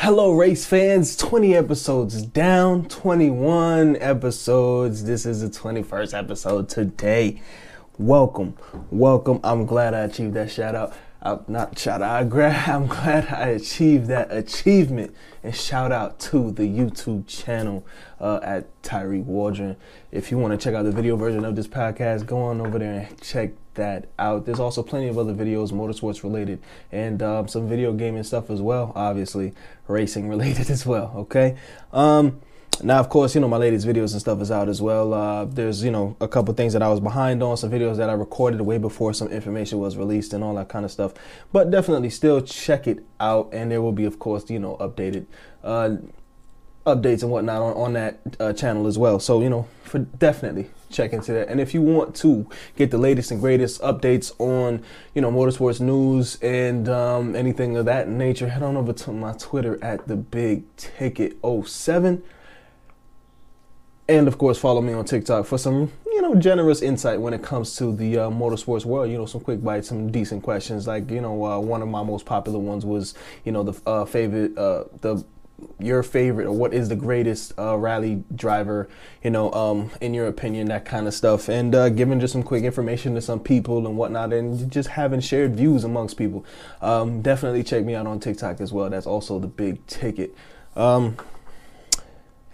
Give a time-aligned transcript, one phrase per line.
[0.00, 1.16] Hello, race fans.
[1.16, 5.02] 20 episodes down, 21 episodes.
[5.02, 7.42] This is the 21st episode today.
[7.98, 8.54] Welcome,
[8.92, 9.40] welcome.
[9.42, 10.94] I'm glad I achieved that shout out.
[11.20, 12.32] Uh, not shout out.
[12.68, 15.14] I'm glad I achieved that achievement.
[15.42, 17.86] And shout out to the YouTube channel
[18.20, 19.76] uh, at Tyree Waldron.
[20.12, 22.78] If you want to check out the video version of this podcast, go on over
[22.78, 24.46] there and check that out.
[24.46, 26.60] There's also plenty of other videos, motorsports related,
[26.92, 28.92] and um, some video gaming stuff as well.
[28.94, 29.54] Obviously,
[29.86, 31.12] racing related as well.
[31.16, 31.56] Okay.
[31.92, 32.40] Um,
[32.82, 35.14] now, of course, you know, my latest videos and stuff is out as well.
[35.14, 38.10] Uh, there's, you know, a couple things that I was behind on, some videos that
[38.10, 41.14] I recorded way before some information was released and all that kind of stuff.
[41.52, 43.50] But definitely still check it out.
[43.52, 45.26] And there will be, of course, you know, updated
[45.62, 45.96] uh,
[46.86, 49.20] updates and whatnot on, on that uh, channel as well.
[49.20, 51.48] So, you know, for definitely check into that.
[51.48, 54.82] And if you want to get the latest and greatest updates on,
[55.14, 59.32] you know, motorsports news and um, anything of that nature, head on over to my
[59.32, 62.22] Twitter at the Big Ticket 07
[64.08, 67.42] and of course follow me on TikTok for some you know generous insight when it
[67.42, 69.10] comes to the uh, motorsports world.
[69.10, 70.86] You know some quick bites, some decent questions.
[70.86, 74.04] Like you know uh, one of my most popular ones was you know the uh,
[74.04, 75.24] favorite uh, the
[75.80, 78.88] your favorite or what is the greatest uh, rally driver
[79.24, 81.48] you know um, in your opinion that kind of stuff.
[81.48, 85.20] And uh, giving just some quick information to some people and whatnot and just having
[85.20, 86.44] shared views amongst people.
[86.80, 88.88] Um, definitely check me out on tiktok as well.
[88.88, 90.34] That's also the big ticket.
[90.76, 91.16] Um,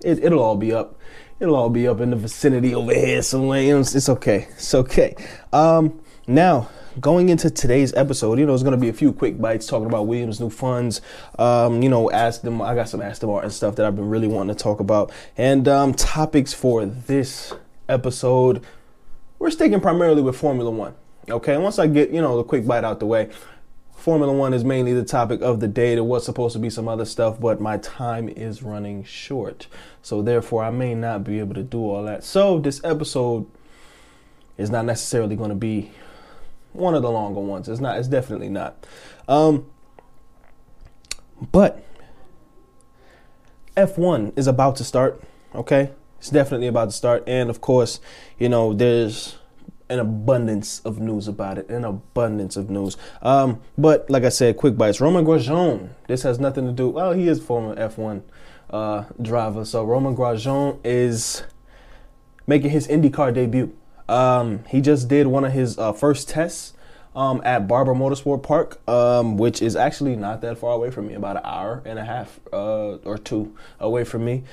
[0.03, 0.99] it, it'll all be up
[1.41, 3.63] it'll all be up in the vicinity over here somewhere.
[3.63, 4.49] You know, it's, it's okay.
[4.53, 5.15] It's okay.
[5.53, 6.69] Um, now,
[7.01, 9.87] going into today's episode, you know, there's going to be a few quick bites talking
[9.87, 11.01] about Williams' new funds.
[11.39, 12.63] Um, you know, ask them.
[12.63, 15.67] I got some Aston Martin stuff that I've been really wanting to talk about, and
[15.69, 17.53] um, topics for this
[17.89, 18.65] episode.
[19.39, 20.95] We're sticking primarily with Formula One.
[21.31, 23.31] Okay, once I get you know the quick bite out the way,
[24.05, 25.95] Formula One is mainly the topic of the day.
[25.95, 29.67] There was supposed to be some other stuff, but my time is running short.
[30.03, 32.23] So therefore, I may not be able to do all that.
[32.23, 33.47] So this episode
[34.59, 35.91] is not necessarily going to be
[36.75, 37.67] one of the longer ones.
[37.67, 37.99] It's not.
[37.99, 38.87] It's definitely not.
[39.27, 39.65] Um,
[41.51, 41.83] but
[43.75, 45.23] F1 is about to start.
[45.55, 48.01] Okay, it's definitely about to start, and of course,
[48.39, 49.39] you know, there's
[49.89, 52.97] an abundance of news about it, an abundance of news.
[53.23, 55.01] Um, but like I said, quick bites.
[55.01, 55.91] Romain Grosjean.
[56.09, 56.89] This has nothing to do.
[56.89, 58.23] Well, he is former F1
[58.71, 59.65] uh, driver.
[59.65, 61.43] So Romain Grosjean is
[62.47, 63.77] making his IndyCar debut.
[64.09, 66.75] Um, he just did one of his uh, first tests
[67.15, 71.15] um, at Barber Motorsport Park, um, which is actually not that far away from me,
[71.15, 74.45] about an hour and a half uh, or two away from me.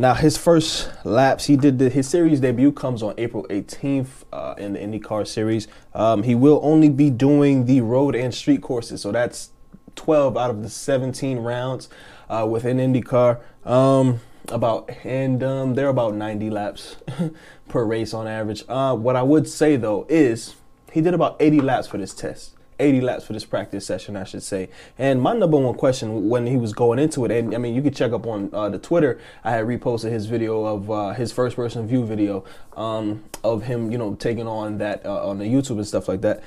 [0.00, 4.54] Now, his first laps, he did the, his series debut comes on April 18th uh,
[4.56, 5.66] in the IndyCar series.
[5.92, 9.50] Um, he will only be doing the road and street courses, so that's
[9.96, 11.88] 12 out of the 17 rounds
[12.30, 13.40] uh, within IndyCar.
[13.64, 16.96] Um, about and um, they're about 90 laps
[17.68, 18.62] per race on average.
[18.68, 20.54] Uh, what I would say though is
[20.92, 22.54] he did about 80 laps for this test.
[22.78, 24.68] 80 laps for this practice session, I should say.
[24.98, 27.82] And my number one question when he was going into it, and I mean, you
[27.82, 29.20] could check up on uh, the Twitter.
[29.44, 32.44] I had reposted his video of uh, his first person view video
[32.76, 36.20] um, of him, you know, taking on that uh, on the YouTube and stuff like
[36.22, 36.42] that.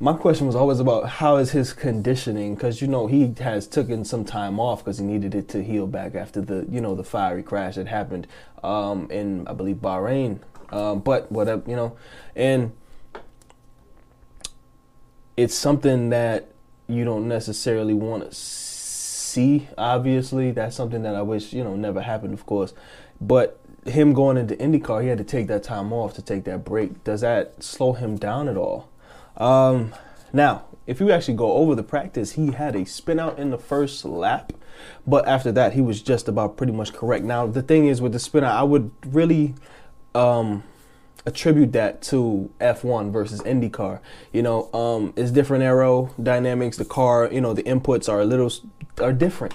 [0.00, 4.04] My question was always about how is his conditioning because you know he has taken
[4.04, 7.04] some time off because he needed it to heal back after the you know the
[7.04, 8.26] fiery crash that happened
[8.62, 10.40] um, in I believe Bahrain.
[10.70, 11.96] Um, but whatever you know,
[12.34, 12.72] and
[15.36, 16.48] it's something that
[16.86, 19.68] you don't necessarily want to see.
[19.76, 22.74] Obviously, that's something that I wish you know never happened, of course.
[23.20, 26.64] But him going into IndyCar, he had to take that time off to take that
[26.64, 27.04] break.
[27.04, 28.88] Does that slow him down at all?
[29.36, 29.94] Um,
[30.32, 33.58] now, if you actually go over the practice, he had a spin out in the
[33.58, 34.52] first lap,
[35.06, 37.24] but after that, he was just about pretty much correct.
[37.24, 39.54] Now, the thing is with the spin out, I would really
[40.14, 40.62] um,
[41.26, 44.00] attribute that to F1 versus IndyCar.
[44.32, 46.76] You know, um, it's different aerodynamics.
[46.76, 48.52] The car, you know, the inputs are a little
[49.00, 49.54] are different,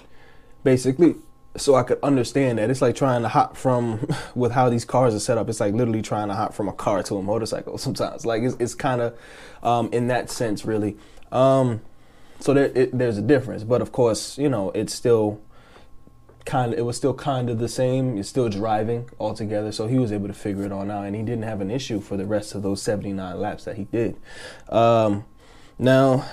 [0.64, 1.16] basically.
[1.58, 5.14] So I could understand that it's like trying to hop from with how these cars
[5.14, 5.50] are set up.
[5.50, 7.78] It's like literally trying to hop from a car to a motorcycle.
[7.80, 9.18] Sometimes, like it's, it's kind of
[9.64, 10.98] um, in that sense, really.
[11.32, 11.82] Um,
[12.40, 15.42] so there, it, there's a difference, but of course, you know, it's still
[16.50, 18.18] kind of it was still kind of the same.
[18.18, 21.22] It's still driving altogether, so he was able to figure it all out, and he
[21.22, 24.18] didn't have an issue for the rest of those 79 laps that he did.
[24.68, 25.26] Um,
[25.78, 26.26] now,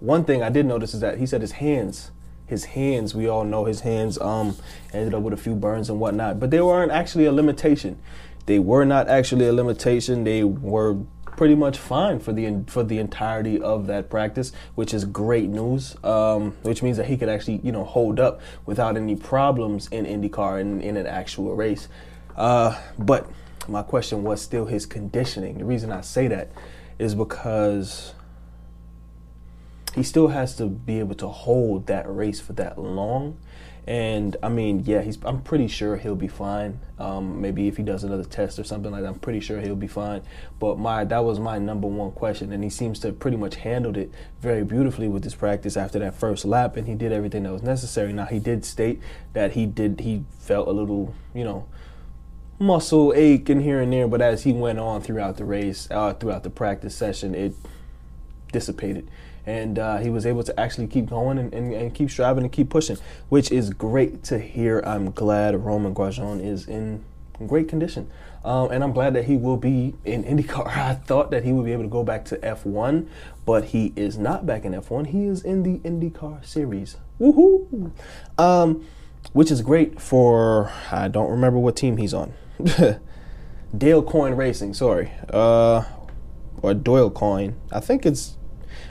[0.00, 2.12] one thing I did notice is that he said his hands,
[2.46, 4.56] his hands, we all know his hands um,
[4.92, 7.98] ended up with a few burns and whatnot, but they weren't actually a limitation.
[8.46, 10.24] They were not actually a limitation.
[10.24, 10.96] They were
[11.38, 15.96] pretty much fine for the for the entirety of that practice, which is great news.
[16.04, 20.04] Um, which means that he could actually you know hold up without any problems in
[20.04, 21.88] IndyCar and in an actual race.
[22.36, 23.30] Uh, but
[23.68, 25.58] my question was still his conditioning.
[25.58, 26.50] The reason I say that
[26.98, 28.14] is because
[29.94, 33.38] he still has to be able to hold that race for that long.
[33.88, 35.16] And I mean, yeah, he's.
[35.24, 36.78] I'm pretty sure he'll be fine.
[36.98, 39.76] Um, maybe if he does another test or something like that, I'm pretty sure he'll
[39.76, 40.20] be fine.
[40.60, 43.96] But my that was my number one question, and he seems to pretty much handled
[43.96, 44.12] it
[44.42, 47.62] very beautifully with his practice after that first lap, and he did everything that was
[47.62, 48.12] necessary.
[48.12, 49.00] Now he did state
[49.32, 51.66] that he did he felt a little, you know,
[52.58, 56.12] muscle ache and here and there, but as he went on throughout the race, uh,
[56.12, 57.54] throughout the practice session, it
[58.52, 59.08] dissipated
[59.48, 62.52] and uh, he was able to actually keep going and, and, and, keep striving and
[62.52, 62.98] keep pushing,
[63.30, 64.80] which is great to hear.
[64.80, 67.02] I'm glad Romain Grosjean is in
[67.46, 68.10] great condition.
[68.44, 70.66] Um, and I'm glad that he will be in IndyCar.
[70.76, 73.08] I thought that he would be able to go back to F1,
[73.46, 75.06] but he is not back in F1.
[75.06, 76.98] He is in the IndyCar series.
[77.18, 77.90] Woohoo!
[78.36, 78.86] Um,
[79.32, 82.34] which is great for, I don't remember what team he's on.
[83.76, 85.10] Dale Coyne Racing, sorry.
[85.32, 85.84] Uh,
[86.60, 87.56] or Doyle Coyne.
[87.72, 88.36] I think it's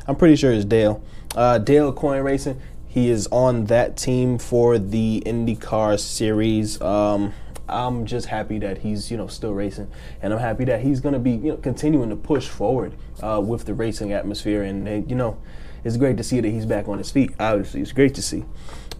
[0.07, 1.03] I'm pretty sure it's Dale.
[1.35, 2.59] Uh, Dale Coyne Racing.
[2.87, 6.81] He is on that team for the IndyCar series.
[6.81, 7.33] Um,
[7.69, 9.91] I'm just happy that he's you know still racing,
[10.21, 13.65] and I'm happy that he's gonna be you know continuing to push forward uh, with
[13.65, 14.63] the racing atmosphere.
[14.63, 15.37] And, you know,
[15.83, 17.31] it's great to see that he's back on his feet.
[17.39, 18.45] Obviously, it's great to see.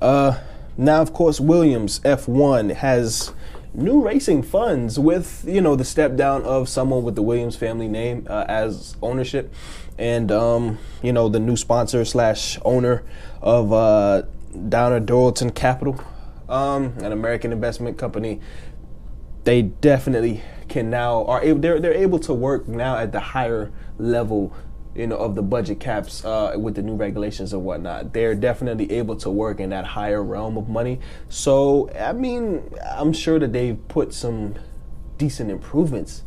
[0.01, 0.39] Uh,
[0.77, 3.31] now, of course, Williams F1 has
[3.73, 7.87] new racing funds with you know the step down of someone with the Williams family
[7.87, 9.53] name uh, as ownership
[9.97, 13.03] and um, you know the new sponsor slash owner
[13.41, 14.23] of uh,
[14.69, 16.01] Downer Dorilton Capital,
[16.49, 18.39] um, an American investment company.
[19.43, 23.71] They definitely can now are able, they're they're able to work now at the higher
[23.97, 24.53] level
[24.97, 28.13] you know, of the budget caps uh, with the new regulations and whatnot.
[28.13, 30.99] They're definitely able to work in that higher realm of money.
[31.29, 34.55] So, I mean, I'm sure that they've put some
[35.19, 36.23] decent improvements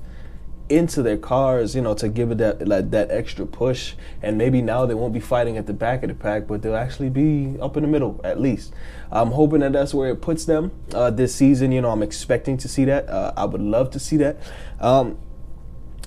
[0.71, 3.95] into their cars, you know, to give it that like, that extra push.
[4.23, 6.77] And maybe now they won't be fighting at the back of the pack, but they'll
[6.77, 8.73] actually be up in the middle at least.
[9.11, 11.73] I'm hoping that that's where it puts them uh, this season.
[11.73, 13.09] You know, I'm expecting to see that.
[13.09, 14.39] Uh, I would love to see that.
[14.79, 15.19] Um,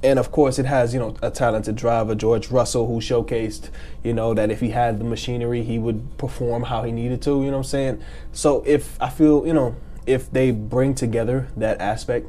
[0.02, 3.70] and of course, it has you know a talented driver, George Russell, who showcased
[4.04, 7.42] you know that if he had the machinery, he would perform how he needed to.
[7.42, 8.04] You know what I'm saying?
[8.34, 9.76] So if I feel you know
[10.06, 12.28] if they bring together that aspect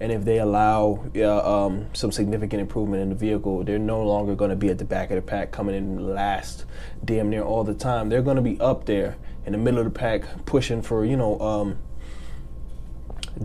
[0.00, 4.34] and if they allow uh, um, some significant improvement in the vehicle, they're no longer
[4.34, 6.64] going to be at the back of the pack coming in last
[7.04, 8.08] damn near all the time.
[8.08, 11.16] They're going to be up there in the middle of the pack pushing for, you
[11.16, 11.78] know, um,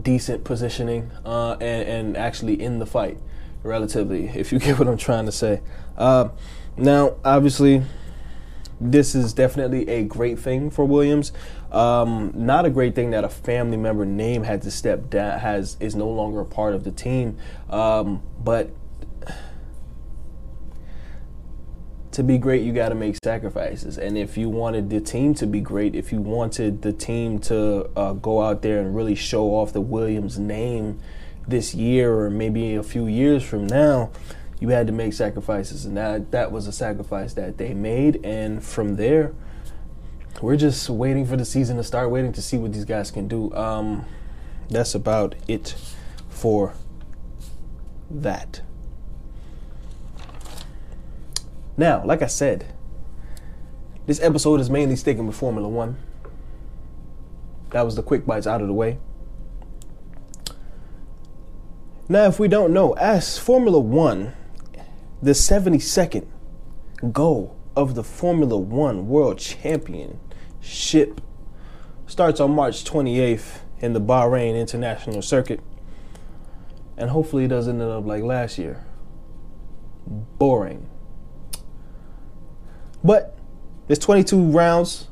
[0.01, 3.17] decent positioning uh, and, and actually in the fight
[3.63, 5.61] relatively, if you get what I'm trying to say.
[5.97, 6.29] Uh,
[6.77, 7.83] now, obviously,
[8.81, 11.31] this is definitely a great thing for Williams.
[11.71, 15.77] Um, not a great thing that a family member name had to step down has
[15.79, 17.37] is no longer a part of the team.
[17.69, 18.71] Um, but
[22.11, 23.97] to be great, you got to make sacrifices.
[23.97, 27.89] And if you wanted the team to be great, if you wanted the team to
[27.95, 30.99] uh, go out there and really show off the Williams name
[31.47, 34.09] this year or maybe a few years from now,
[34.59, 38.19] you had to make sacrifices, and that that was a sacrifice that they made.
[38.25, 39.33] And from there,
[40.41, 43.27] we're just waiting for the season to start, waiting to see what these guys can
[43.27, 43.53] do.
[43.53, 44.05] Um,
[44.69, 45.75] that's about it
[46.29, 46.73] for
[48.09, 48.61] that.
[51.75, 52.73] Now, like I said,
[54.05, 55.97] this episode is mainly sticking with Formula One.
[57.71, 58.97] That was the quick bites out of the way.
[62.07, 64.33] Now, if we don't know, as Formula One,
[65.21, 66.25] the 72nd
[67.11, 69.39] goal of the Formula One World
[70.61, 71.21] Championship
[72.07, 75.61] starts on March 28th in the Bahrain International Circuit.
[76.97, 78.83] And hopefully it doesn't end up like last year.
[80.05, 80.89] Boring.
[83.03, 83.37] But
[83.87, 85.07] there's 22 rounds,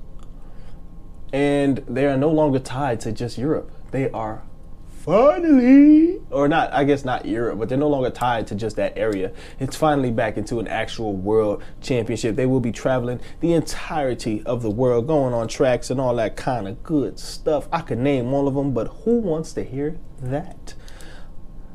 [1.32, 3.72] and they are no longer tied to just Europe.
[3.92, 4.44] They are
[5.08, 8.98] finally, or not, I guess not Europe, but they're no longer tied to just that
[8.98, 9.32] area.
[9.58, 12.36] It's finally back into an actual world championship.
[12.36, 16.36] They will be traveling the entirety of the world, going on tracks and all that
[16.36, 17.70] kind of good stuff.
[17.72, 20.74] I could name all of them, but who wants to hear that?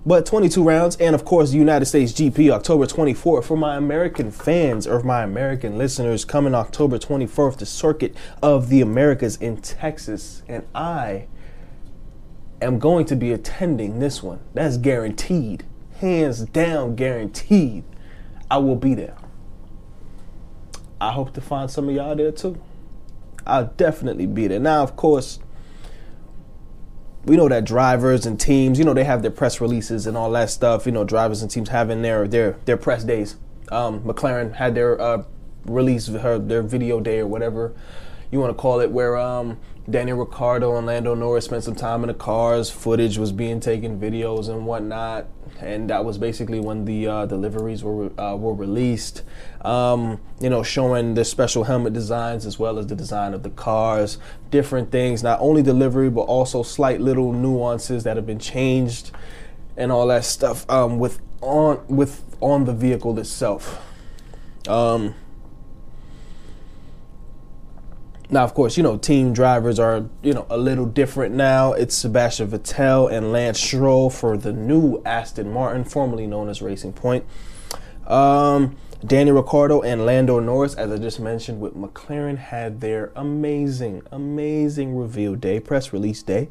[0.04, 3.44] But 22 rounds, and of course, the United States GP October 24th.
[3.44, 8.82] For my American fans or my American listeners, coming October 24th, the Circuit of the
[8.82, 10.42] Americas in Texas.
[10.48, 11.28] And I
[12.62, 14.40] am going to be attending this one.
[14.54, 15.64] That's guaranteed.
[16.00, 17.84] hands down guaranteed
[18.50, 19.16] I will be there.
[21.00, 22.60] I hope to find some of y'all there too.
[23.46, 24.60] I'll definitely be there.
[24.60, 25.38] Now, of course,
[27.24, 30.30] we know that drivers and teams, you know, they have their press releases and all
[30.32, 30.86] that stuff.
[30.86, 33.36] You know, drivers and teams having their their their press days.
[33.70, 35.24] Um, McLaren had their uh,
[35.64, 37.74] release, her their video day or whatever
[38.30, 39.58] you want to call it, where um,
[39.90, 42.70] Daniel Ricciardo and Lando Norris spent some time in the cars.
[42.70, 45.26] Footage was being taken, videos and whatnot,
[45.60, 49.24] and that was basically when the uh, deliveries were uh, were released.
[49.62, 53.50] Um, you know, showing the special helmet designs as well as the design of the
[53.50, 54.18] cars,
[54.50, 59.10] different things, not only delivery but also slight little nuances that have been changed,
[59.76, 63.82] and all that stuff um, with on with on the vehicle itself.
[64.68, 65.16] Um,
[68.32, 71.74] now, of course, you know, team drivers are, you know, a little different now.
[71.74, 76.94] It's Sebastian Vettel and Lance Stroll for the new Aston Martin, formerly known as Racing
[76.94, 77.26] Point.
[78.06, 84.00] Um, Danny Ricciardo and Lando Norris, as I just mentioned, with McLaren had their amazing,
[84.10, 86.48] amazing reveal day, press release day.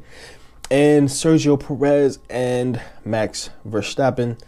[0.70, 4.38] And Sergio Perez and Max Verstappen,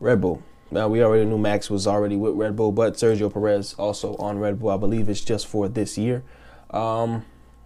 [0.00, 0.42] Red Bull.
[0.70, 4.38] Now, we already knew Max was already with Red Bull, but Sergio Perez also on
[4.38, 4.70] Red Bull.
[4.70, 6.24] I believe it's just for this year.
[6.72, 7.24] Um,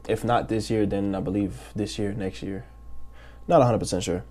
[0.08, 2.64] if not this year, then I believe this year, next year.
[3.48, 4.24] Not 100% sure.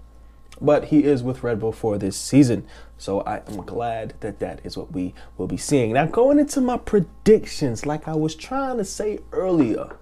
[0.62, 2.66] But he is with Red Bull for this season.
[2.98, 5.94] So I am glad that that is what we will be seeing.
[5.94, 9.98] Now, going into my predictions, like I was trying to say earlier,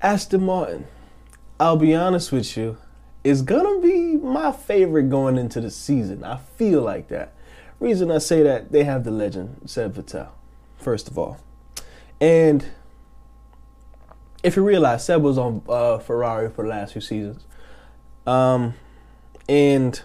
[0.00, 0.86] Aston Martin,
[1.60, 2.78] I'll be honest with you,
[3.22, 6.24] is going to be my favorite going into the season.
[6.24, 7.34] I feel like that.
[7.78, 10.30] Reason I say that, they have the legend, Seb Vettel
[10.82, 11.38] first of all.
[12.20, 12.66] And
[14.42, 17.44] if you realize, Seb was on uh, Ferrari for the last few seasons.
[18.26, 18.74] Um,
[19.48, 20.00] and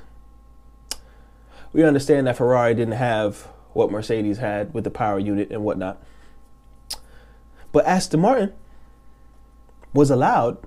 [1.73, 6.01] we understand that Ferrari didn't have what Mercedes had with the power unit and whatnot.
[7.71, 8.53] But Aston Martin
[9.93, 10.57] was allowed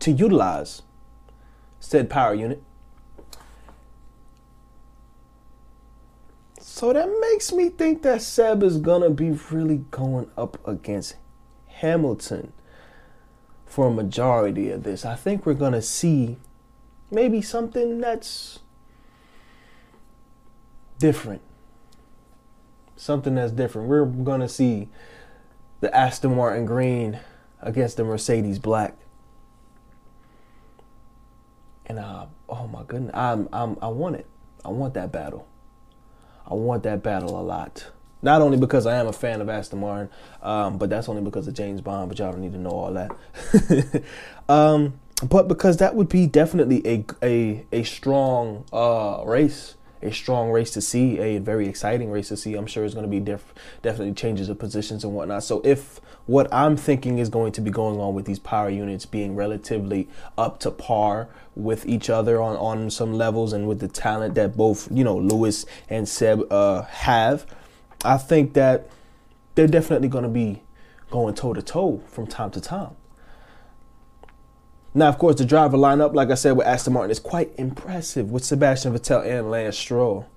[0.00, 0.82] to utilize
[1.80, 2.62] said power unit
[6.74, 11.14] So that makes me think that Seb is gonna be really going up against
[11.68, 12.52] Hamilton
[13.64, 15.04] for a majority of this.
[15.04, 16.36] I think we're gonna see
[17.12, 18.58] maybe something that's
[20.98, 21.42] different.
[22.96, 23.86] Something that's different.
[23.86, 24.88] We're gonna see
[25.78, 27.20] the Aston Martin green
[27.62, 28.96] against the Mercedes black.
[31.86, 34.26] And uh, oh my goodness, I'm, I'm I want it.
[34.64, 35.46] I want that battle.
[36.46, 37.86] I want that battle a lot.
[38.22, 40.08] Not only because I am a fan of Aston Martin,
[40.42, 42.08] um, but that's only because of James Bond.
[42.08, 44.02] But y'all don't need to know all that.
[44.48, 44.98] um,
[45.28, 50.70] but because that would be definitely a a a strong uh, race, a strong race
[50.72, 52.54] to see, a very exciting race to see.
[52.54, 55.44] I'm sure it's going to be diff- definitely changes of positions and whatnot.
[55.44, 59.04] So if what I'm thinking is going to be going on with these power units
[59.04, 63.88] being relatively up to par with each other on, on some levels and with the
[63.88, 67.46] talent that both, you know, Lewis and Seb uh, have,
[68.04, 68.88] I think that
[69.54, 70.62] they're definitely going to be
[71.10, 72.96] going toe to toe from time to time.
[74.94, 78.30] Now, of course, the driver lineup, like I said, with Aston Martin is quite impressive
[78.30, 80.28] with Sebastian Vettel and Lance Stroll.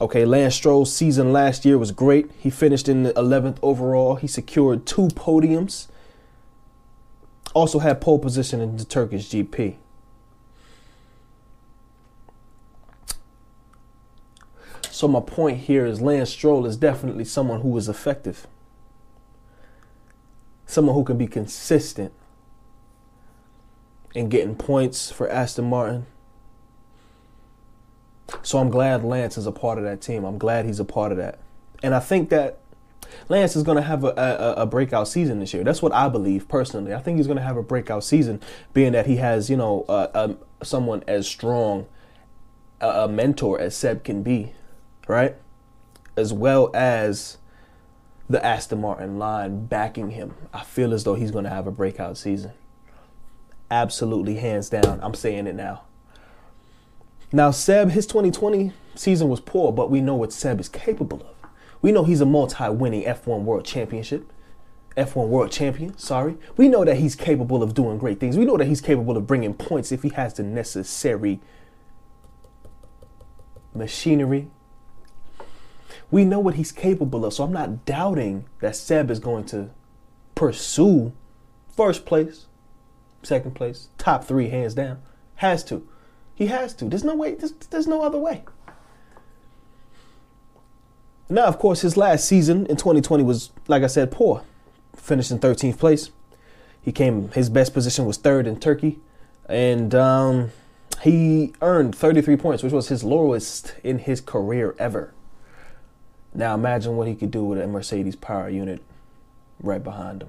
[0.00, 2.30] Okay, Lance Stroll's season last year was great.
[2.38, 4.14] He finished in the 11th overall.
[4.14, 5.88] He secured two podiums.
[7.52, 9.76] Also had pole position in the Turkish GP.
[14.88, 18.46] So my point here is Lance Stroll is definitely someone who is effective.
[20.66, 22.12] Someone who can be consistent
[24.14, 26.06] in getting points for Aston Martin
[28.42, 30.24] so I'm glad Lance is a part of that team.
[30.24, 31.38] I'm glad he's a part of that.
[31.82, 32.58] And I think that
[33.28, 35.64] Lance is going to have a, a, a, breakout season this year.
[35.64, 36.92] That's what I believe personally.
[36.92, 38.40] I think he's going to have a breakout season,
[38.74, 41.86] being that he has, you know, uh, someone as strong
[42.80, 44.52] a mentor as Seb can be,
[45.06, 45.36] right?
[46.16, 47.38] As well as
[48.28, 50.34] the Aston Martin line backing him.
[50.52, 52.52] I feel as though he's going to have a breakout season.
[53.70, 55.00] Absolutely, hands down.
[55.02, 55.82] I'm saying it now.
[57.30, 61.50] Now, Seb, his 2020 season was poor, but we know what Seb is capable of.
[61.82, 64.32] We know he's a multi winning F1 World Championship.
[64.96, 66.36] F1 World Champion, sorry.
[66.56, 68.36] We know that he's capable of doing great things.
[68.36, 71.40] We know that he's capable of bringing points if he has the necessary
[73.74, 74.50] machinery.
[76.10, 79.70] We know what he's capable of, so I'm not doubting that Seb is going to
[80.34, 81.12] pursue
[81.76, 82.46] first place,
[83.22, 85.00] second place, top three, hands down.
[85.36, 85.86] Has to.
[86.38, 86.84] He has to.
[86.84, 87.34] There's no way.
[87.34, 88.44] There's, there's no other way.
[91.28, 94.44] Now, of course, his last season in 2020 was, like I said, poor.
[94.94, 96.12] Finished in 13th place.
[96.80, 97.30] He came.
[97.32, 99.00] His best position was third in Turkey,
[99.48, 100.52] and um,
[101.02, 105.12] he earned 33 points, which was his lowest in his career ever.
[106.32, 108.80] Now imagine what he could do with a Mercedes power unit
[109.60, 110.28] right behind him.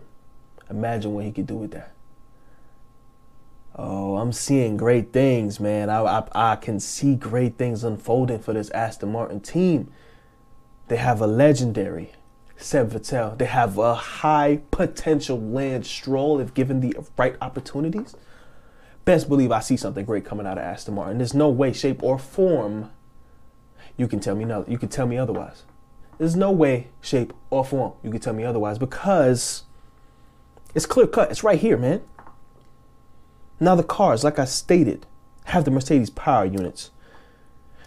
[0.71, 1.93] Imagine what he could do with that.
[3.81, 5.89] Oh, I'm seeing great things, man.
[5.89, 9.89] I, I, I can see great things unfolding for this Aston Martin team.
[10.89, 12.11] They have a legendary
[12.57, 13.37] Seb Vettel.
[13.37, 18.15] They have a high potential Lance Stroll if given the right opportunities.
[19.05, 21.17] Best believe I see something great coming out of Aston Martin.
[21.19, 22.89] There's no way, shape, or form
[23.95, 24.65] you can tell me no.
[24.67, 25.63] You can tell me otherwise.
[26.17, 29.63] There's no way, shape, or form you can tell me otherwise because
[30.75, 31.31] it's clear cut.
[31.31, 32.01] It's right here, man.
[33.59, 35.05] Now the cars, like I stated,
[35.45, 36.91] have the Mercedes power units.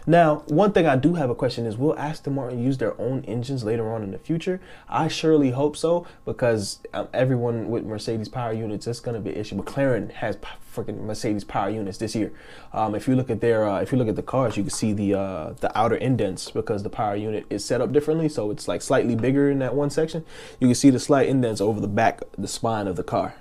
[0.05, 3.23] Now, one thing I do have a question is will Aston Martin use their own
[3.23, 4.59] engines later on in the future?
[4.89, 9.29] I surely hope so because um, everyone with Mercedes power units, it's going to be
[9.29, 9.55] an issue.
[9.55, 10.37] McLaren has
[10.75, 12.33] freaking Mercedes power units this year.
[12.73, 14.71] Um, if you look at their, uh, if you look at the cars, you can
[14.71, 18.51] see the uh, the outer indents because the power unit is set up differently, so
[18.51, 20.25] it's like slightly bigger in that one section.
[20.59, 23.35] You can see the slight indents over the back, the spine of the car.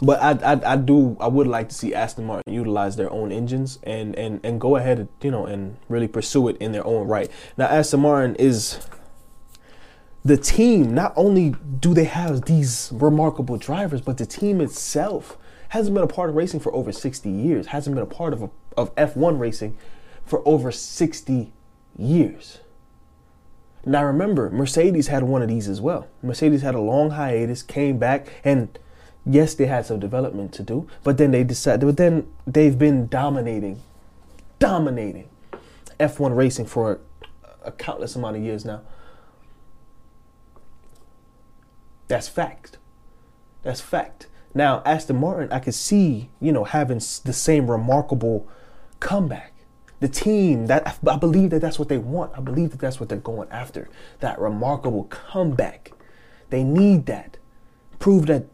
[0.00, 3.32] But I, I, I do I would like to see Aston Martin utilize their own
[3.32, 6.86] engines and and and go ahead and, you know and really pursue it in their
[6.86, 7.30] own right.
[7.56, 8.86] Now Aston Martin is
[10.24, 10.94] the team.
[10.94, 15.36] Not only do they have these remarkable drivers, but the team itself
[15.70, 17.68] hasn't been a part of racing for over 60 years.
[17.68, 19.76] Hasn't been a part of a, of F1 racing
[20.24, 21.52] for over 60
[21.96, 22.58] years.
[23.84, 26.08] Now remember, Mercedes had one of these as well.
[26.22, 28.78] Mercedes had a long hiatus, came back and
[29.28, 33.06] yes, they had some development to do, but then they decided, but then they've been
[33.06, 33.80] dominating,
[34.58, 35.28] dominating
[36.00, 37.00] F1 racing for
[37.64, 38.80] a, a countless amount of years now.
[42.08, 42.78] That's fact.
[43.62, 44.28] That's fact.
[44.54, 48.48] Now, Aston Martin, I could see, you know, having the same remarkable
[48.98, 49.52] comeback.
[50.00, 52.32] The team that I believe that that's what they want.
[52.36, 53.90] I believe that that's what they're going after.
[54.20, 55.92] That remarkable comeback.
[56.50, 57.36] They need that.
[57.98, 58.46] Prove that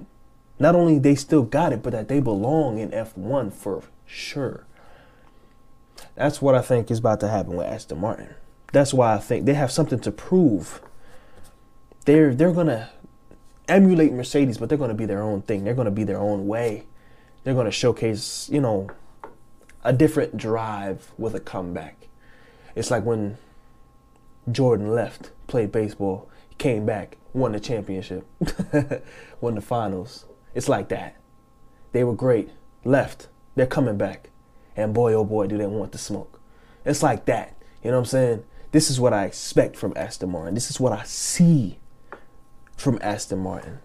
[0.64, 4.64] not only they still got it, but that they belong in F1 for sure.
[6.14, 8.34] That's what I think is about to happen with Aston Martin.
[8.72, 10.80] That's why I think they have something to prove.
[12.06, 12.88] They're they're gonna
[13.68, 15.64] emulate Mercedes, but they're gonna be their own thing.
[15.64, 16.86] They're gonna be their own way.
[17.42, 18.88] They're gonna showcase, you know,
[19.82, 22.08] a different drive with a comeback.
[22.74, 23.36] It's like when
[24.50, 28.26] Jordan left, played baseball, came back, won the championship,
[29.42, 30.24] won the finals.
[30.54, 31.16] It's like that.
[31.92, 32.50] They were great,
[32.84, 34.30] left, they're coming back.
[34.76, 36.40] And boy, oh boy, do they want the smoke.
[36.84, 37.56] It's like that.
[37.82, 38.44] You know what I'm saying?
[38.72, 40.54] This is what I expect from Aston Martin.
[40.54, 41.78] This is what I see
[42.76, 43.78] from Aston Martin.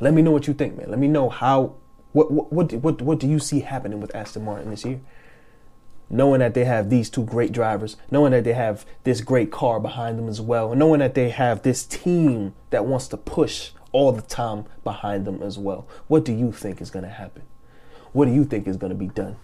[0.00, 0.88] Let me know what you think, man.
[0.88, 1.74] Let me know how
[2.12, 5.00] what what what what, what do you see happening with Aston Martin this year?
[6.12, 9.78] Knowing that they have these two great drivers, knowing that they have this great car
[9.78, 14.10] behind them as well, knowing that they have this team that wants to push all
[14.10, 15.86] the time behind them as well.
[16.08, 17.42] What do you think is going to happen?
[18.12, 19.36] What do you think is going to be done?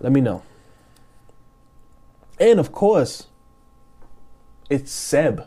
[0.00, 0.42] Let me know.
[2.40, 3.28] And of course,
[4.68, 5.46] it's Seb.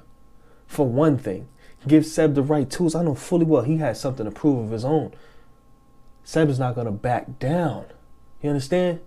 [0.68, 1.50] For one thing,
[1.88, 2.96] give Seb the right tools.
[2.96, 5.14] I know fully well he has something to prove of his own.
[6.24, 7.86] Seb is not going to back down.
[8.42, 9.02] You understand?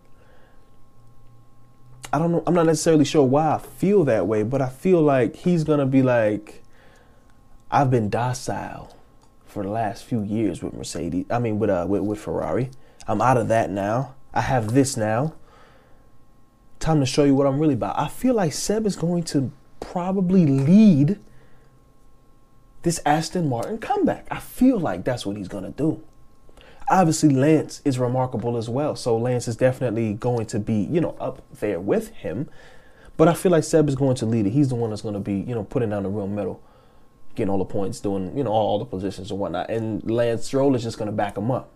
[2.17, 2.43] I don't know.
[2.47, 5.85] I'm not necessarily sure why I feel that way, but I feel like he's to
[5.85, 6.63] be like,
[7.71, 8.97] I've been docile
[9.45, 11.27] for the last few years with Mercedes.
[11.29, 12.71] I mean, with uh, with, with Ferrari.
[13.07, 14.15] I'm out of that now.
[14.33, 15.35] I have this now.
[16.81, 17.99] Time to show you what I'm really about.
[17.99, 21.19] I feel like Seb is going to probably lead
[22.81, 24.27] this Aston Martin comeback.
[24.31, 26.03] I feel like that's what he's to do.
[26.89, 28.95] Obviously, Lance is remarkable as well.
[28.95, 32.49] So Lance is definitely going to be, you know, up there with him.
[33.17, 34.51] But I feel like Seb is going to lead it.
[34.51, 36.63] He's the one that's going to be, you know, putting down the real metal
[37.37, 39.71] getting all the points, doing you know all, all the positions and whatnot.
[39.71, 41.71] And Lance Stroll is just going to back him up.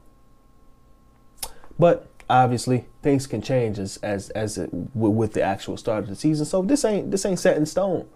[1.78, 6.16] But obviously, things can change as as as it, with the actual start of the
[6.16, 6.46] season.
[6.46, 8.08] So this ain't this ain't set in stone.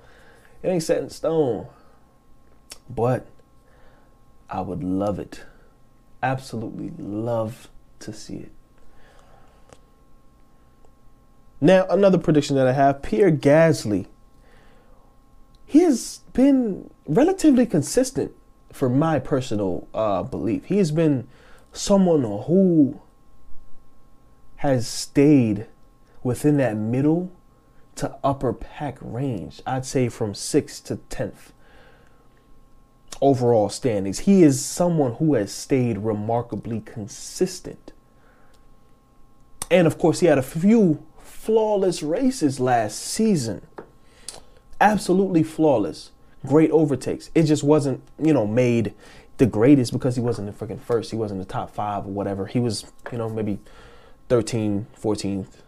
[0.62, 1.68] It ain't set in stone.
[2.88, 3.26] But
[4.50, 5.44] I would love it,
[6.25, 7.69] absolutely love
[8.01, 8.53] to see it.
[11.61, 14.07] Now, another prediction that I have Pierre Gasly.
[15.67, 18.33] He has been relatively consistent
[18.73, 21.29] for my personal uh, belief, he has been
[21.73, 23.01] someone who
[24.57, 25.67] has stayed
[26.23, 27.31] within that middle
[27.95, 29.63] to upper pack range.
[29.65, 31.53] I'd say from sixth to tenth
[33.20, 34.20] overall standings.
[34.20, 37.92] He is someone who has stayed remarkably consistent.
[39.70, 43.66] And of course, he had a few flawless races last season.
[44.81, 46.11] Absolutely flawless.
[46.46, 47.31] Great overtakes.
[47.35, 48.94] It just wasn't, you know, made
[49.38, 51.11] the greatest because he wasn't the freaking first.
[51.11, 52.46] He wasn't the top five or whatever.
[52.46, 53.59] He was, you know, maybe
[54.29, 55.62] 13, 14th,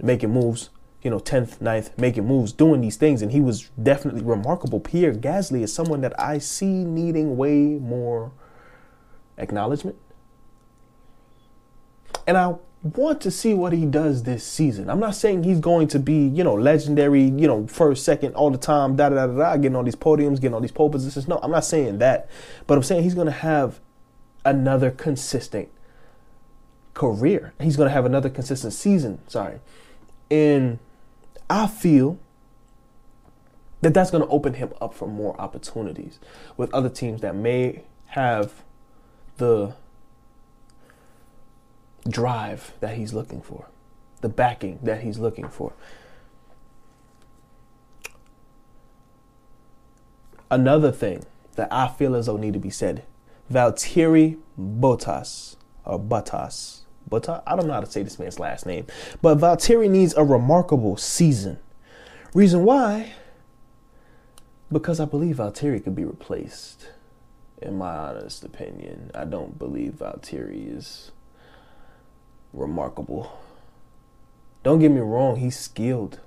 [0.00, 0.70] making moves,
[1.02, 3.22] you know, 10th, 9th, making moves, doing these things.
[3.22, 4.80] And he was definitely remarkable.
[4.80, 8.32] Pierre Gasly is someone that I see needing way more
[9.36, 9.96] acknowledgement.
[12.26, 14.90] And I want to see what he does this season.
[14.90, 18.50] I'm not saying he's going to be, you know, legendary, you know, first, second, all
[18.50, 21.26] the time, da da da da, getting all these podiums, getting all these pole positions.
[21.26, 22.28] No, I'm not saying that.
[22.66, 23.80] But I'm saying he's going to have
[24.44, 25.68] another consistent
[26.94, 27.54] career.
[27.60, 29.20] He's going to have another consistent season.
[29.28, 29.60] Sorry.
[30.30, 30.78] And
[31.50, 32.18] I feel
[33.80, 36.18] that that's going to open him up for more opportunities
[36.56, 38.64] with other teams that may have
[39.36, 39.74] the
[42.08, 43.66] drive that he's looking for,
[44.20, 45.72] the backing that he's looking for.
[50.50, 51.24] Another thing
[51.56, 53.04] that I feel as though need to be said
[53.52, 58.86] Valtteri Bottas, or Bottas, Bottas, I don't know how to say this man's last name,
[59.22, 61.58] but Valtteri needs a remarkable season.
[62.34, 63.12] Reason why?
[64.70, 66.90] Because I believe Valtteri could be replaced.
[67.60, 71.10] In my honest opinion, I don't believe Valtteri is
[72.52, 73.38] remarkable.
[74.62, 76.20] Don't get me wrong, he's skilled,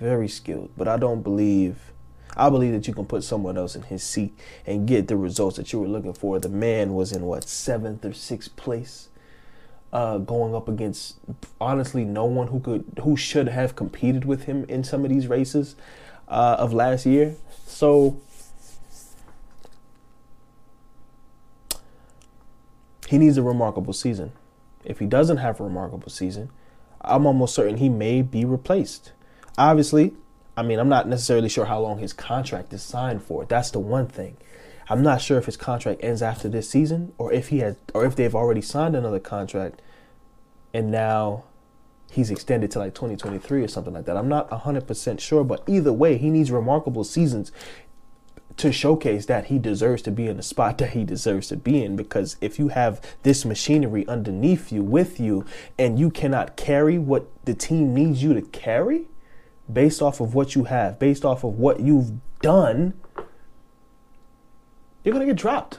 [0.00, 1.92] very skilled, but I don't believe.
[2.36, 5.56] I believe that you can put someone else in his seat and get the results
[5.56, 6.40] that you were looking for.
[6.40, 9.08] The man was in what seventh or sixth place,
[9.94, 11.18] uh, going up against
[11.60, 15.28] honestly no one who could who should have competed with him in some of these
[15.28, 15.76] races
[16.28, 17.36] uh, of last year.
[17.64, 18.20] So
[23.08, 24.32] he needs a remarkable season.
[24.84, 26.50] If he doesn't have a remarkable season,
[27.00, 29.12] I'm almost certain he may be replaced.
[29.56, 30.12] Obviously,
[30.56, 33.44] I mean, I'm not necessarily sure how long his contract is signed for.
[33.44, 34.36] That's the one thing.
[34.88, 38.04] I'm not sure if his contract ends after this season or if he has or
[38.04, 39.80] if they've already signed another contract
[40.72, 41.44] and now
[42.10, 44.16] he's extended to like 2023 or something like that.
[44.16, 47.50] I'm not 100% sure, but either way, he needs remarkable seasons
[48.56, 51.82] to showcase that he deserves to be in the spot that he deserves to be
[51.82, 55.44] in because if you have this machinery underneath you with you
[55.76, 59.06] and you cannot carry what the team needs you to carry
[59.72, 62.94] based off of what you have based off of what you've done
[65.04, 65.78] you're going to get dropped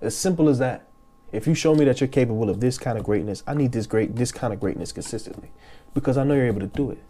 [0.00, 0.88] as simple as that
[1.30, 3.86] if you show me that you're capable of this kind of greatness i need this
[3.86, 5.50] great this kind of greatness consistently
[5.94, 7.02] because i know you're able to do it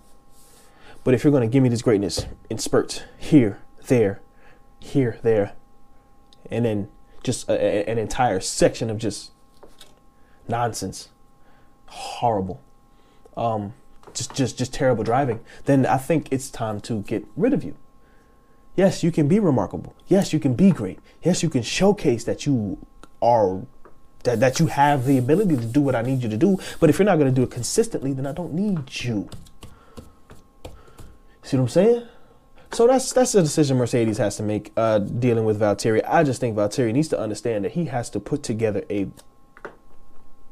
[1.04, 4.20] but if you're going to give me this greatness in spurts here there
[4.80, 5.52] here, there,
[6.50, 6.88] and then
[7.22, 9.32] just a, a, an entire section of just
[10.46, 11.08] nonsense,
[11.86, 12.62] horrible,
[13.36, 13.74] um,
[14.14, 15.40] just just just terrible driving.
[15.64, 17.76] Then I think it's time to get rid of you.
[18.78, 19.96] Yes, you can be remarkable.
[20.06, 21.00] Yes, you can be great.
[21.20, 22.78] Yes, you can showcase that you
[23.20, 23.66] are
[24.22, 26.60] that, that you have the ability to do what I need you to do.
[26.78, 29.28] But if you're not going to do it consistently, then I don't need you.
[31.42, 32.06] See what I'm saying?
[32.70, 36.00] So that's that's a decision Mercedes has to make uh, dealing with Valtteri.
[36.06, 39.08] I just think Valtteri needs to understand that he has to put together a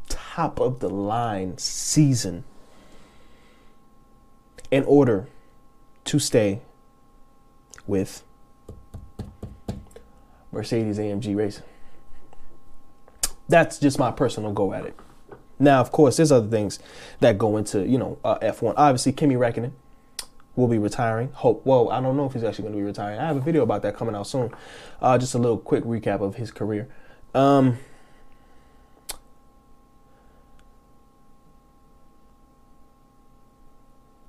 [0.09, 2.43] top of the line season
[4.73, 5.29] in order
[6.07, 6.63] to stay
[7.87, 8.23] with
[10.53, 11.65] Mercedes AMG Racing.
[13.49, 14.97] That's just my personal go at it.
[15.59, 16.79] Now, of course, there's other things
[17.21, 18.75] that go into you know uh, F1.
[18.77, 19.73] Obviously, Kimi Räikkönen
[20.57, 21.31] will be retiring.
[21.33, 21.65] Hope.
[21.65, 23.21] Well, I don't know if he's actually going to be retiring.
[23.21, 24.53] I have a video about that coming out soon.
[25.01, 26.89] Uh, just a little quick recap of his career.
[27.35, 27.79] Um,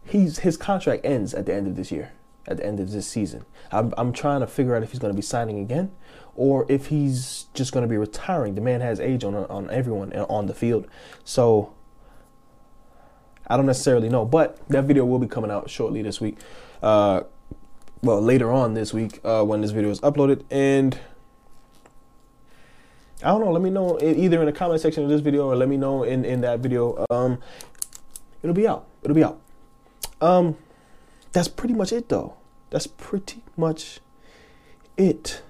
[0.05, 2.11] he's his contract ends at the end of this year.
[2.47, 5.13] At the end of this season, I'm I'm trying to figure out if he's going
[5.13, 5.91] to be signing again,
[6.35, 8.55] or if he's just going to be retiring.
[8.55, 10.87] The man has age on on everyone on the field,
[11.25, 11.73] so
[13.47, 16.37] I don't necessarily know, but that video will be coming out shortly this week.
[16.81, 17.23] Uh,
[18.01, 20.99] well, later on this week uh, when this video is uploaded, and
[23.23, 23.51] I don't know.
[23.51, 26.03] Let me know either in the comment section of this video or let me know
[26.03, 27.05] in in that video.
[27.09, 27.39] Um,
[28.43, 28.85] it'll be out.
[29.03, 29.41] It'll be out.
[30.21, 30.55] Um,
[31.31, 32.35] that's pretty much it though.
[32.69, 33.99] That's pretty much
[34.97, 35.41] it.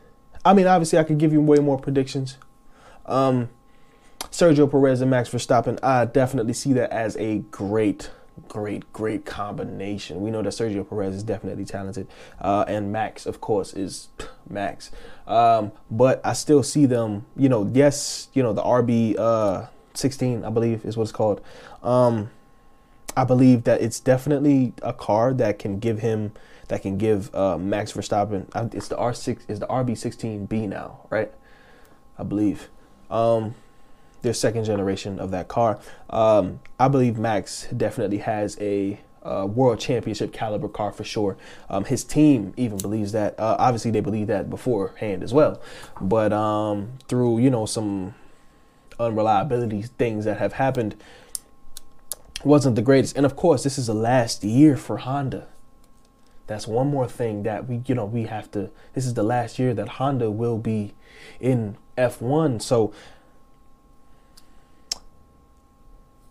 [0.45, 2.37] I mean, obviously, I could give you way more predictions.
[3.05, 3.49] Um,
[4.31, 8.11] Sergio Perez and Max Verstappen, I definitely see that as a great,
[8.47, 10.21] great, great combination.
[10.21, 12.07] We know that Sergio Perez is definitely talented,
[12.39, 14.09] uh, and Max, of course, is
[14.49, 14.91] Max.
[15.25, 20.45] Um, but I still see them, you know, yes, you know, the RB uh, 16,
[20.45, 21.41] I believe, is what it's called.
[21.83, 22.29] Um,
[23.17, 26.34] I believe that it's definitely a car that can give him,
[26.67, 28.45] that can give uh, Max Verstappen.
[28.75, 31.32] It's the R6, is the RB16B now, right?
[32.19, 32.69] I believe.
[33.10, 33.56] Um,
[34.21, 35.80] their second generation of that car.
[36.12, 41.38] Um, I believe Max definitely has a uh, world championship caliber car for sure.
[41.71, 43.39] Um, his team even believes that.
[43.39, 45.60] Uh, obviously, they believe that beforehand as well,
[45.99, 48.13] but um, through you know some
[48.99, 50.95] unreliability things that have happened,
[52.43, 53.15] wasn't the greatest.
[53.17, 55.47] And of course, this is the last year for Honda.
[56.45, 58.69] That's one more thing that we you know we have to.
[58.93, 60.93] This is the last year that Honda will be
[61.39, 62.62] in F1.
[62.62, 62.93] So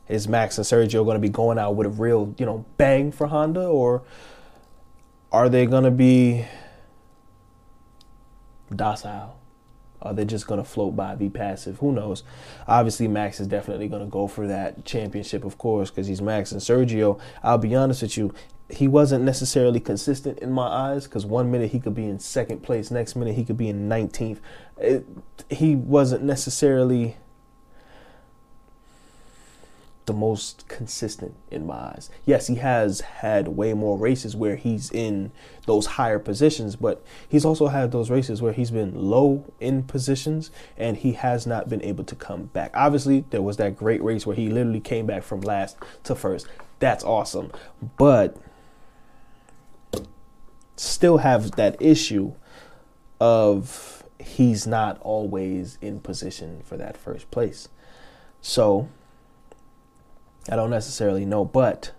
[0.09, 3.11] Is Max and Sergio going to be going out with a real, you know, bang
[3.11, 4.03] for Honda, or
[5.33, 6.45] are they going to be
[8.75, 9.36] docile?
[10.07, 11.79] Are they just going to float by, be passive?
[11.79, 12.23] Who knows?
[12.67, 16.53] Obviously, Max is definitely going to go for that championship, of course, because he's Max
[16.53, 17.21] and Sergio.
[17.43, 18.33] I'll be honest with you,
[18.69, 22.63] he wasn't necessarily consistent in my eyes because one minute he could be in second
[22.63, 24.39] place, next minute he could be in 19th.
[24.79, 25.07] It,
[25.49, 27.17] he wasn't necessarily
[30.07, 32.11] the most consistent in my eyes.
[32.25, 35.33] Yes, he has had way more races where he's in
[35.67, 40.51] those higher positions, but he's also had those races where he's been low in positions
[40.77, 42.71] and he has not been able to come back.
[42.75, 46.47] Obviously, there was that great race where he literally came back from last to first.
[46.79, 47.51] That's awesome.
[47.99, 48.37] But
[50.77, 52.35] still have that issue
[53.21, 57.69] of he's not always in position for that first place.
[58.41, 58.89] So,
[60.51, 61.93] I don't necessarily know, but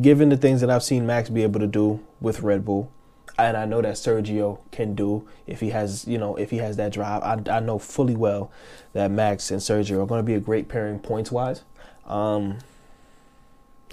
[0.00, 2.90] given the things that I've seen Max be able to do with Red Bull,
[3.38, 6.76] and I know that Sergio can do if he has, you know, if he has
[6.76, 7.22] that drive.
[7.22, 8.50] I, I know fully well
[8.92, 11.62] that Max and Sergio are going to be a great pairing points wise,
[12.06, 12.58] um,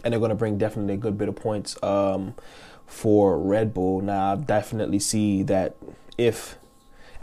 [0.03, 2.35] and they're going to bring definitely a good bit of points um,
[2.85, 4.01] for Red Bull.
[4.01, 5.75] Now, I definitely see that
[6.17, 6.57] if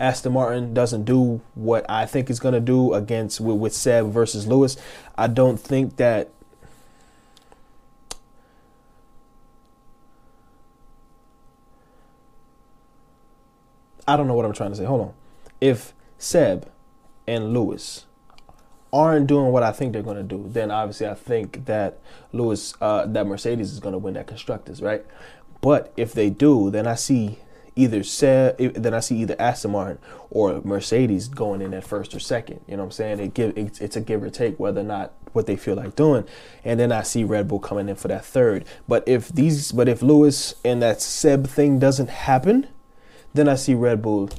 [0.01, 4.11] Aston Martin doesn't do what I think it's going to do against with, with Seb
[4.11, 4.79] versus Lewis,
[5.17, 6.31] I don't think that
[14.09, 14.85] I don't know what I'm trying to say.
[14.85, 15.15] Hold on.
[15.61, 16.69] If Seb
[17.29, 18.07] and Lewis
[18.93, 22.01] aren't doing what I think they're going to do, then obviously I think that
[22.33, 25.05] Lewis, uh, that Mercedes is going to win that constructors, right?
[25.61, 27.39] But if they do, then I see
[27.77, 29.99] either Seb, then I see either Aston Martin
[30.31, 32.61] or Mercedes going in at first or second.
[32.67, 33.21] You know what I'm saying?
[33.21, 35.95] It give it's, it's a give or take whether or not what they feel like
[35.97, 36.25] doing,
[36.65, 38.65] and then I see Red Bull coming in for that third.
[38.89, 42.67] But if these, but if Lewis and that Seb thing doesn't happen,
[43.35, 44.31] then I see Red Bull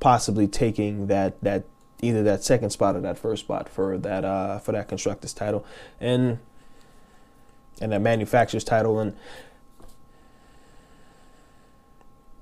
[0.00, 1.64] possibly taking that that
[2.02, 5.64] either that second spot or that first spot for that uh for that constructors title
[6.00, 6.38] and
[7.80, 9.14] and that manufacturers title and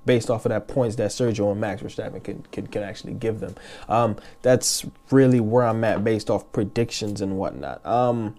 [0.05, 3.39] based off of that points that Sergio and Max Verstappen can can, can actually give
[3.39, 3.55] them.
[3.87, 7.85] Um, that's really where I'm at based off predictions and whatnot.
[7.85, 8.35] Um,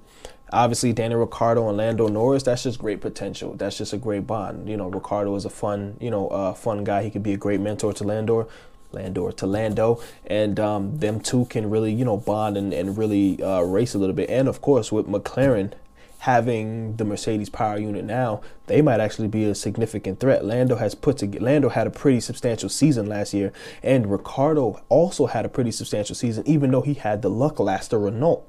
[0.52, 3.54] obviously Daniel Ricciardo and Lando Norris, that's just great potential.
[3.54, 4.68] That's just a great bond.
[4.68, 7.02] You know, Ricciardo is a fun, you know, uh, fun guy.
[7.02, 8.48] He could be a great mentor to Lando.
[8.92, 13.40] Lando to Lando, and um, them two can really, you know, bond and, and really
[13.40, 14.28] uh, race a little bit.
[14.28, 15.74] And of course, with McLaren
[16.20, 20.44] having the Mercedes power unit now, they might actually be a significant threat.
[20.44, 23.52] Lando has put to Lando had a pretty substantial season last year,
[23.82, 27.92] and Ricciardo also had a pretty substantial season, even though he had the luck last
[27.92, 28.44] Renault.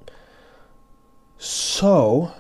[1.37, 2.33] So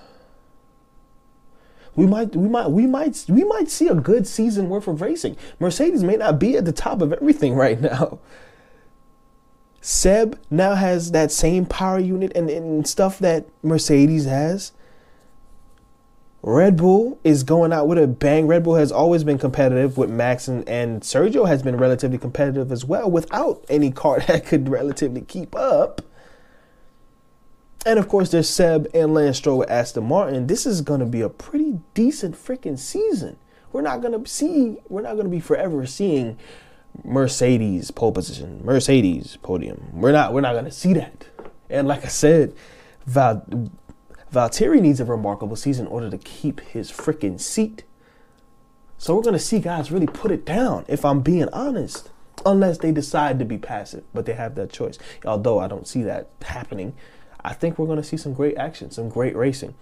[1.95, 5.37] we might we might we might we might see a good season worth of racing.
[5.59, 8.19] Mercedes may not be at the top of everything right now.
[9.79, 14.73] Seb now has that same power unit and, and stuff that Mercedes has.
[16.43, 18.47] Red Bull is going out with a bang.
[18.47, 22.71] Red Bull has always been competitive with Max and, and Sergio has been relatively competitive
[22.71, 26.01] as well without any car that could relatively keep up.
[27.85, 30.47] And of course, there's Seb and Lance Stroll with Aston Martin.
[30.47, 33.37] This is going to be a pretty decent freaking season.
[33.71, 36.37] We're not going to see, we're not going to be forever seeing
[37.03, 39.89] Mercedes pole position, Mercedes podium.
[39.93, 41.25] We're not, we're not going to see that.
[41.69, 42.53] And like I said,
[43.05, 43.45] Val,
[44.33, 47.83] Valtteri needs a remarkable season in order to keep his freaking seat.
[48.97, 52.09] So we're going to see guys really put it down, if I'm being honest.
[52.45, 54.97] unless they decide to be passive, but they have that choice.
[55.25, 56.93] Although I don't see that happening,
[57.43, 59.75] I think we're going to see some great action, some great racing.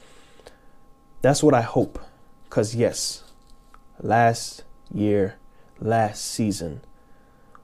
[1.22, 2.00] That's what I hope.
[2.46, 3.24] Because, yes,
[4.00, 5.36] last year,
[5.80, 6.82] last season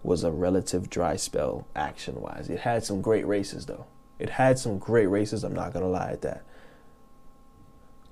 [0.03, 2.49] was a relative dry spell action wise.
[2.49, 3.85] It had some great races, though.
[4.19, 5.43] It had some great races.
[5.43, 6.43] I'm not going to lie at that.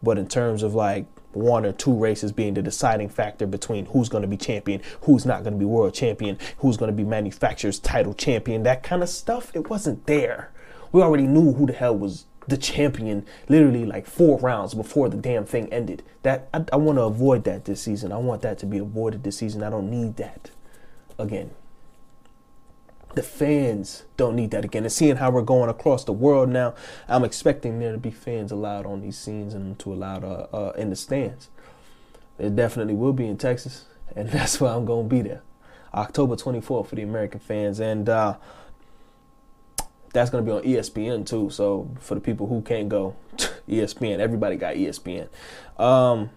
[0.04, 4.10] But in terms of like one or two races being the deciding factor between who's
[4.10, 7.04] going to be champion, who's not going to be world champion, who's going to be
[7.04, 10.52] manufacturer's title champion, that kind of stuff, it wasn't there.
[10.92, 15.18] We already knew who the hell was the champion literally like four rounds before the
[15.18, 16.04] damn thing ended.
[16.24, 18.12] That I, I want to avoid that this season.
[18.12, 19.64] I want that to be avoided this season.
[19.64, 20.52] I don't need that
[21.18, 21.52] again.
[23.16, 24.84] The fans don't need that again.
[24.84, 26.74] And seeing how we're going across the world now,
[27.08, 30.72] I'm expecting there to be fans allowed on these scenes and to allowed uh, uh,
[30.78, 31.50] in the stands.
[32.40, 35.42] It definitely will be in Texas, and that's why I'm going to be there.
[35.94, 38.36] October 24th for the American fans, and uh,
[40.12, 41.50] that's going to be on ESPN too.
[41.52, 43.16] So for the people who can't go,
[43.70, 45.30] ESPN, everybody got ESPN.
[45.78, 46.32] Um,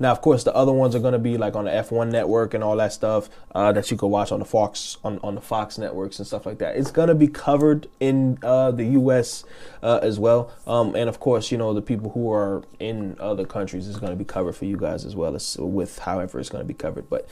[0.00, 2.54] now, of course, the other ones are going to be like on the F1 network
[2.54, 5.42] and all that stuff uh, that you can watch on the Fox on, on the
[5.42, 6.76] Fox networks and stuff like that.
[6.76, 9.44] It's going to be covered in uh, the U.S.
[9.82, 13.44] Uh, as well, um, and of course, you know the people who are in other
[13.44, 16.48] countries is going to be covered for you guys as well as with however it's
[16.48, 17.08] going to be covered.
[17.10, 17.28] But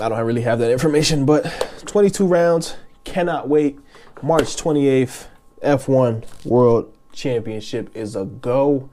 [0.00, 1.26] I don't really have that information.
[1.26, 1.44] But
[1.86, 3.78] 22 rounds, cannot wait.
[4.22, 5.26] March 28th,
[5.62, 8.88] F1 World Championship is a go.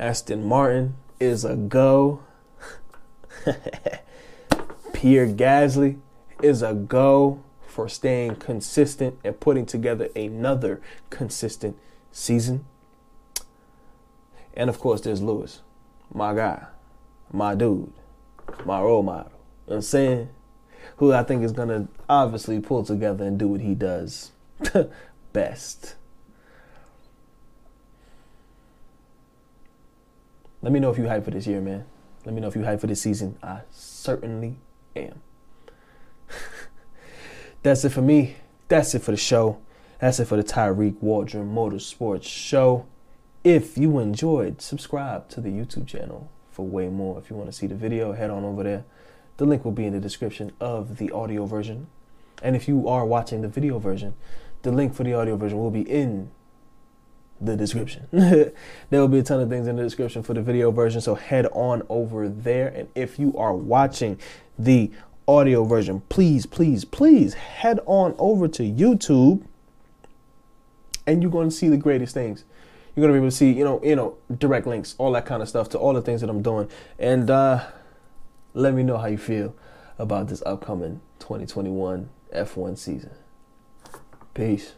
[0.00, 2.24] Aston Martin is a go.
[4.92, 6.00] Pierre Gasly
[6.42, 11.78] is a go for staying consistent and putting together another consistent
[12.10, 12.64] season.
[14.54, 15.60] And of course, there's Lewis,
[16.12, 16.64] my guy,
[17.32, 17.92] my dude,
[18.64, 19.30] my role model.
[19.66, 20.30] You know I'm saying?
[20.96, 24.32] who I think is going to obviously pull together and do what he does
[25.32, 25.94] best.
[30.62, 31.84] Let me know if you hype for this year, man.
[32.24, 33.38] Let me know if you hype for this season.
[33.42, 34.58] I certainly
[34.94, 35.22] am.
[37.62, 38.36] That's it for me.
[38.68, 39.58] That's it for the show.
[40.00, 42.86] That's it for the Tyreek Waldron Motorsports show.
[43.42, 47.18] If you enjoyed, subscribe to the YouTube channel for way more.
[47.18, 48.84] If you want to see the video, head on over there.
[49.38, 51.86] The link will be in the description of the audio version.
[52.42, 54.14] And if you are watching the video version,
[54.62, 56.30] the link for the audio version will be in
[57.40, 58.06] the description.
[58.12, 58.52] there
[58.90, 61.46] will be a ton of things in the description for the video version, so head
[61.52, 62.68] on over there.
[62.68, 64.18] And if you are watching
[64.58, 64.90] the
[65.26, 69.44] audio version, please, please, please head on over to YouTube
[71.06, 72.44] and you're going to see the greatest things.
[72.94, 75.24] You're going to be able to see, you know, you know, direct links, all that
[75.26, 76.68] kind of stuff to all the things that I'm doing.
[76.98, 77.66] And uh
[78.54, 79.54] let me know how you feel
[79.98, 83.12] about this upcoming 2021 F1 season.
[84.34, 84.72] Peace.